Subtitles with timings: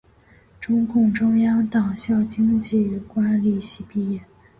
[0.59, 4.21] 中共中央党校经济管理系毕业。